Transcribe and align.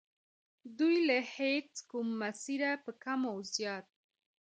دوی 0.77 0.95
له 1.09 1.17
هیچ 1.35 1.71
کوم 1.89 2.07
مسیره 2.21 2.71
په 2.83 2.91
کم 3.03 3.21
و 3.31 3.35
زیات. 3.55 3.87